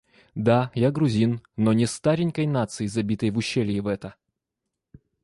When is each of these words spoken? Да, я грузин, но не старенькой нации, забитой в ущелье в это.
Да, 0.33 0.71
я 0.73 0.89
грузин, 0.89 1.43
но 1.57 1.73
не 1.73 1.85
старенькой 1.85 2.47
нации, 2.47 2.87
забитой 2.87 3.29
в 3.29 3.37
ущелье 3.37 3.81
в 3.83 3.85
это. 3.85 4.15